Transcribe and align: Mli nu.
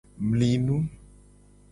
Mli 0.29 0.47
nu. 0.65 0.77